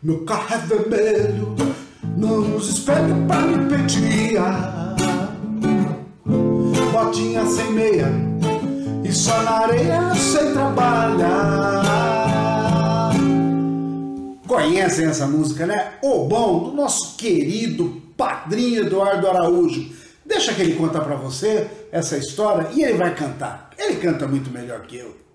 [0.00, 1.56] Meu carro é vermelho,
[2.16, 4.94] não nos espelhos pra me pentear.
[6.92, 8.06] Botinha sem meia
[9.02, 11.82] e só na areia sem trabalhar.
[14.46, 15.94] Conhecem essa música, né?
[16.00, 19.90] O bom do nosso querido padrinho Eduardo Araújo.
[20.24, 23.70] Deixa que ele conta para você essa história e ele vai cantar.
[23.76, 25.27] Ele canta muito melhor que eu.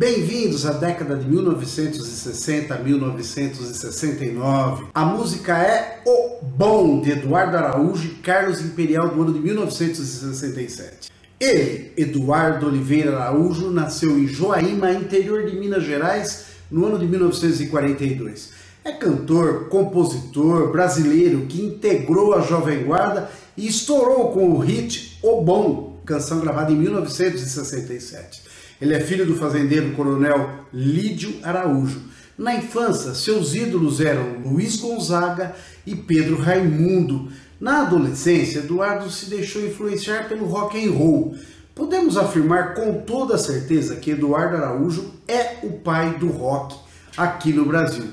[0.00, 4.86] Bem-vindos à década de 1960 a 1969.
[4.94, 11.12] A música é O Bom, de Eduardo Araújo e Carlos Imperial, do ano de 1967.
[11.38, 18.52] Ele, Eduardo Oliveira Araújo, nasceu em Joaíma, interior de Minas Gerais, no ano de 1942.
[18.82, 25.42] É cantor, compositor brasileiro que integrou a Jovem Guarda e estourou com o hit O
[25.42, 28.48] Bom, canção gravada em 1967.
[28.80, 32.00] Ele é filho do fazendeiro coronel Lídio Araújo.
[32.38, 35.54] Na infância, seus ídolos eram Luiz Gonzaga
[35.86, 37.28] e Pedro Raimundo.
[37.60, 41.34] Na adolescência, Eduardo se deixou influenciar pelo rock and roll.
[41.74, 46.74] Podemos afirmar com toda certeza que Eduardo Araújo é o pai do rock
[47.16, 48.06] aqui no Brasil.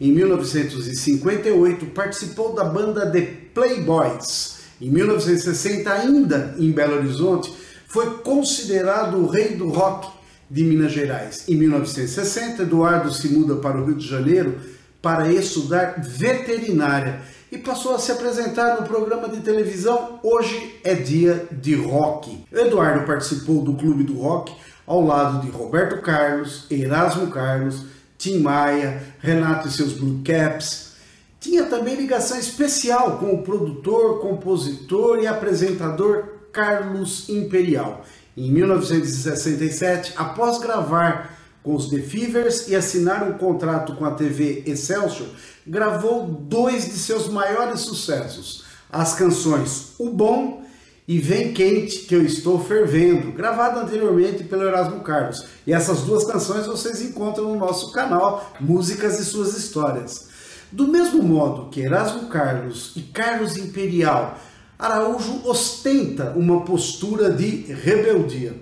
[0.00, 4.58] Em 1958, participou da banda The Playboys.
[4.80, 7.52] Em 1960, ainda em Belo Horizonte,
[7.92, 10.08] foi considerado o rei do rock
[10.50, 11.46] de Minas Gerais.
[11.46, 14.58] Em 1960, Eduardo se muda para o Rio de Janeiro
[15.02, 17.20] para estudar veterinária
[17.50, 22.42] e passou a se apresentar no programa de televisão Hoje é Dia de Rock.
[22.50, 24.54] Eduardo participou do Clube do Rock
[24.86, 27.84] ao lado de Roberto Carlos, Erasmo Carlos,
[28.16, 30.92] Tim Maia, Renato e seus Blue Caps.
[31.38, 38.04] Tinha também ligação especial com o produtor, compositor e apresentador Carlos Imperial.
[38.36, 44.64] Em 1967, após gravar com os The Fevers e assinar um contrato com a TV
[44.66, 45.28] Excelsior,
[45.66, 50.62] gravou dois de seus maiores sucessos, as canções O Bom
[51.06, 55.44] e Vem Quente que eu estou fervendo, gravado anteriormente pelo Erasmo Carlos.
[55.66, 60.30] E essas duas canções vocês encontram no nosso canal Músicas e Suas Histórias.
[60.70, 64.38] Do mesmo modo que Erasmo Carlos e Carlos Imperial
[64.82, 68.56] Araújo ostenta uma postura de rebeldia.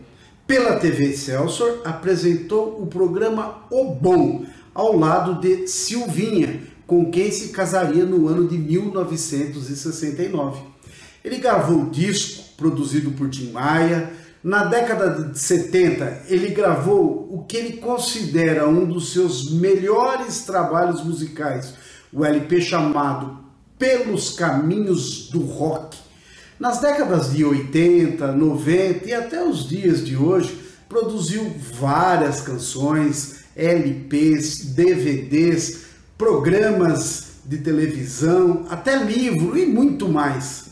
[0.46, 4.44] Pela TV Celso, apresentou o programa O Bom,
[4.74, 10.60] ao lado de Silvinha, com quem se casaria no ano de 1969.
[11.24, 14.12] Ele gravou o disco, produzido por Tim Maia.
[14.44, 21.02] Na década de 70, ele gravou o que ele considera um dos seus melhores trabalhos
[21.02, 21.72] musicais,
[22.12, 23.38] o LP chamado
[23.78, 26.09] Pelos Caminhos do Rock
[26.60, 34.66] nas décadas de 80, 90 e até os dias de hoje, produziu várias canções, LPs,
[34.66, 35.84] DVDs,
[36.18, 40.66] programas de televisão, até livro e muito mais.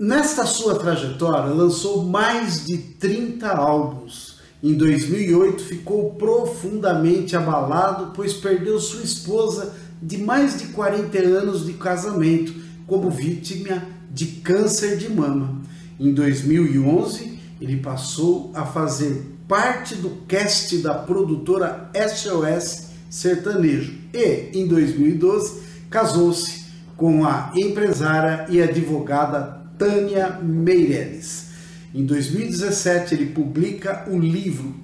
[0.00, 4.40] Nesta sua trajetória, lançou mais de 30 álbuns.
[4.62, 11.74] Em 2008, ficou profundamente abalado, pois perdeu sua esposa de mais de 40 anos de
[11.74, 12.54] casamento
[12.86, 15.60] como vítima de câncer de mama.
[15.98, 24.68] Em 2011, ele passou a fazer parte do cast da produtora SOS Sertanejo e, em
[24.68, 26.64] 2012, casou-se
[26.96, 31.48] com a empresária e advogada Tânia Meireles.
[31.92, 34.74] Em 2017, ele publica o livro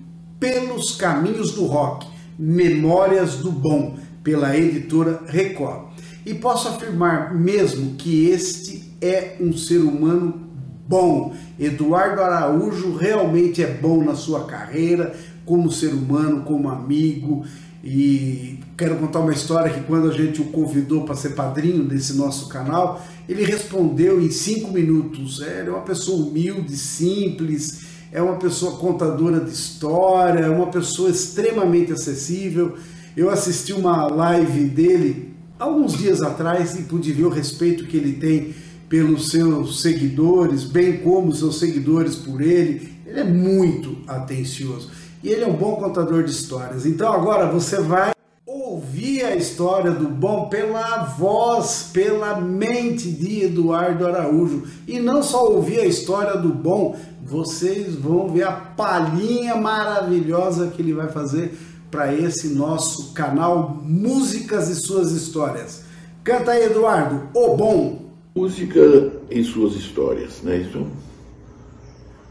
[0.41, 5.91] Pelos Caminhos do Rock Memórias do Bom, pela editora Record.
[6.27, 10.49] E posso afirmar mesmo que este é um ser humano
[10.87, 11.35] bom.
[11.59, 15.15] Eduardo Araújo realmente é bom na sua carreira,
[15.47, 17.45] como ser humano, como amigo.
[17.83, 22.15] E quero contar uma história que quando a gente o convidou para ser padrinho desse
[22.15, 25.41] nosso canal, ele respondeu em cinco minutos.
[25.41, 27.83] É, é uma pessoa humilde, simples,
[28.13, 32.75] é uma pessoa contadora de história, é uma pessoa extremamente acessível.
[33.17, 38.15] Eu assisti uma live dele alguns dias atrás e pude ver o respeito que ele
[38.15, 38.55] tem
[38.91, 42.93] pelos seus seguidores, bem como seus seguidores por ele.
[43.07, 44.91] Ele é muito atencioso
[45.23, 46.85] e ele é um bom contador de histórias.
[46.85, 48.11] Então agora você vai
[48.45, 54.65] ouvir a história do bom pela voz, pela mente de Eduardo Araújo.
[54.89, 60.83] E não só ouvir a história do bom, vocês vão ver a palhinha maravilhosa que
[60.83, 61.57] ele vai fazer
[61.93, 65.83] para esse nosso canal Músicas e Suas Histórias.
[66.25, 68.10] Canta aí, Eduardo, o bom.
[68.33, 70.59] Música e suas histórias, né?
[70.59, 70.87] Isso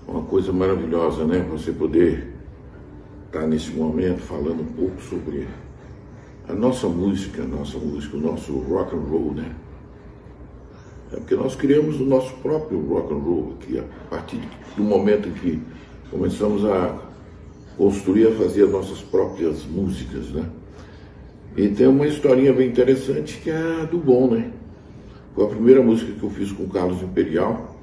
[0.08, 1.46] é uma coisa maravilhosa, né?
[1.52, 2.26] Você poder
[3.26, 5.46] estar nesse momento falando um pouco sobre
[6.48, 9.54] a nossa música, a nossa música, o nosso rock and roll, né?
[11.12, 14.40] É porque nós criamos o nosso próprio rock and roll aqui, a partir
[14.78, 15.62] do momento em que
[16.10, 16.98] começamos a
[17.76, 20.50] construir, a fazer as nossas próprias músicas, né?
[21.58, 24.54] E tem uma historinha bem interessante que é a do Bom, né?
[25.40, 27.74] Foi a primeira música que eu fiz com o Carlos Imperial.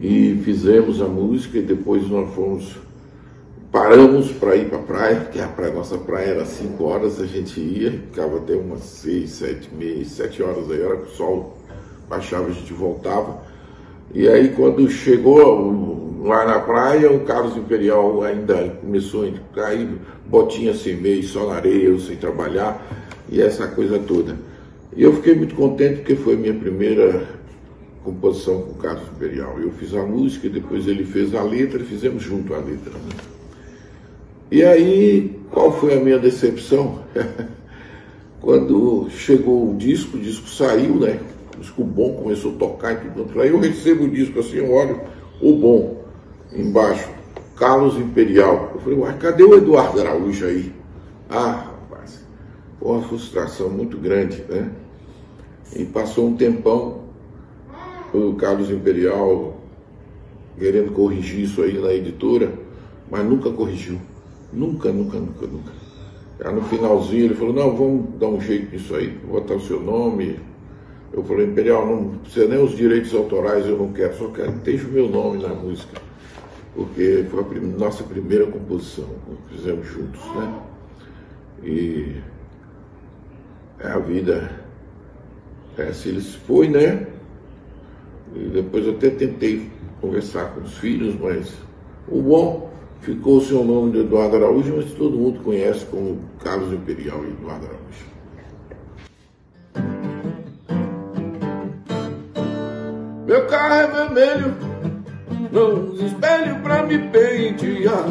[0.00, 2.76] E fizemos a música e depois nós fomos.
[3.72, 7.26] Paramos para ir para a praia, que a praia, nossa praia era 5 horas, a
[7.26, 11.58] gente ia, ficava até umas 6, 7, meia, 7 horas aí, hora que o sol
[12.08, 13.42] baixava, a gente voltava.
[14.14, 19.88] E aí quando chegou lá na praia, o Carlos Imperial ainda começou a cair,
[20.24, 22.80] botinha sem meio, só na areia, sem trabalhar,
[23.28, 24.36] e essa coisa toda.
[24.96, 27.28] E eu fiquei muito contente porque foi a minha primeira
[28.02, 29.58] composição com o Carlos Imperial.
[29.60, 32.92] Eu fiz a música depois ele fez a letra e fizemos junto a letra.
[32.92, 33.14] Né?
[34.50, 37.04] E aí, qual foi a minha decepção?
[38.40, 41.20] Quando chegou o disco, o disco saiu, né?
[41.56, 43.40] O disco bom começou a tocar e tudo.
[43.40, 45.02] Aí eu recebo o disco assim, eu olho
[45.40, 46.04] o bom
[46.52, 47.08] embaixo,
[47.54, 48.72] Carlos Imperial.
[48.74, 50.72] Eu falei, uai, cadê o Eduardo Araújo aí?
[51.28, 51.70] Ah,
[52.80, 54.70] foi uma frustração muito grande, né?
[55.74, 57.04] E passou um tempão,
[58.12, 59.56] o Carlos Imperial
[60.58, 62.52] querendo corrigir isso aí na editora,
[63.10, 63.98] mas nunca corrigiu.
[64.52, 65.72] Nunca, nunca, nunca, nunca.
[66.44, 69.80] Aí no finalzinho ele falou, não, vamos dar um jeito nisso aí, botar o seu
[69.80, 70.38] nome.
[71.12, 74.58] Eu falei, Imperial, não precisa nem os direitos autorais, eu não quero, só quero que
[74.58, 76.00] esteja o meu nome na música.
[76.74, 79.06] Porque foi a prim nossa primeira composição
[79.48, 80.60] que fizemos juntos, né?
[81.64, 82.16] E
[83.80, 84.59] é a vida.
[85.80, 86.12] É, se
[86.46, 87.06] foi, né?
[88.34, 91.54] E depois eu até tentei conversar com os filhos, mas
[92.06, 96.70] o bom ficou o seu nome de Eduardo Araújo, mas todo mundo conhece como Carlos
[96.72, 98.10] Imperial e Eduardo Araújo.
[103.26, 104.54] Meu carro é vermelho,
[105.50, 108.04] não espelho pra me pentear.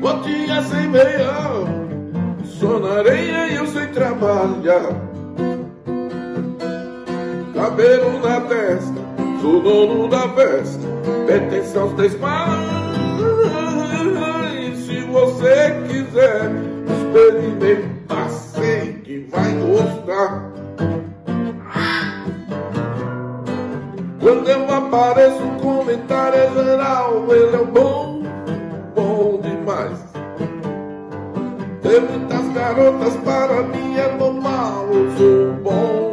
[0.00, 1.84] Botinha sem meia
[2.64, 4.03] Sou na areia e eu sei trabalhar.
[7.54, 9.00] Cabelo na testa,
[9.40, 10.86] sou dono da festa.
[11.26, 12.58] Pertence aos três pais.
[14.86, 16.50] Se você quiser,
[16.86, 20.52] experimentar, sei que vai gostar.
[24.20, 27.26] Quando eu apareço, comentário é geral.
[27.30, 28.13] Ele é bom, bom
[31.94, 34.88] Tem muitas garotas para mim é normal.
[34.92, 36.03] Eu sou bom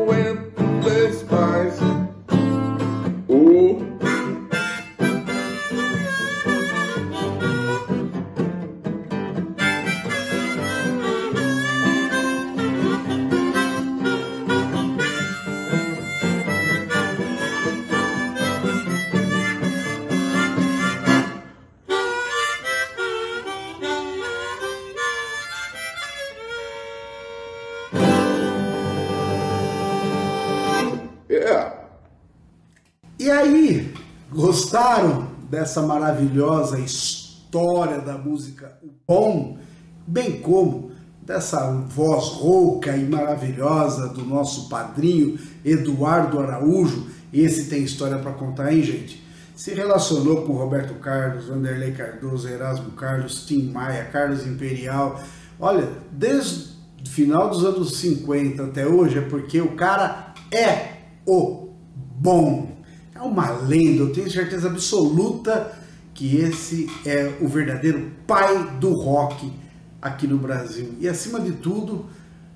[34.52, 39.58] gostaram dessa maravilhosa história da música O Bom,
[40.06, 40.92] bem como
[41.22, 47.08] dessa voz rouca e maravilhosa do nosso padrinho Eduardo Araújo.
[47.32, 49.26] Esse tem história para contar, hein, gente?
[49.56, 55.22] Se relacionou com Roberto Carlos, Vanderlei Cardoso, Erasmo Carlos, Tim Maia, Carlos Imperial.
[55.58, 56.72] Olha, desde
[57.06, 62.81] o final dos anos 50 até hoje é porque o cara é o bom
[63.22, 65.72] é uma lenda, eu tenho certeza absoluta
[66.12, 69.54] que esse é o verdadeiro pai do rock
[70.02, 70.96] aqui no Brasil.
[71.00, 72.08] E acima de tudo,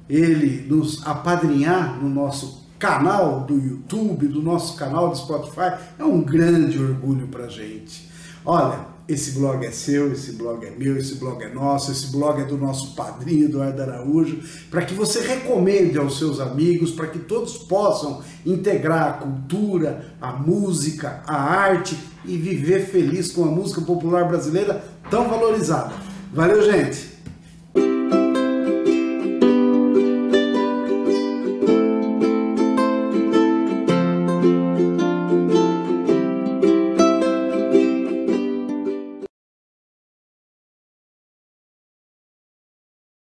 [0.09, 6.21] ele nos apadrinhar no nosso canal do YouTube, do nosso canal do Spotify, é um
[6.21, 8.09] grande orgulho pra gente.
[8.43, 12.41] Olha, esse blog é seu, esse blog é meu, esse blog é nosso, esse blog
[12.41, 14.39] é do nosso padrinho Eduardo Araújo,
[14.71, 20.33] para que você recomende aos seus amigos, para que todos possam integrar a cultura, a
[20.33, 25.93] música, a arte e viver feliz com a música popular brasileira tão valorizada.
[26.33, 27.14] Valeu, gente!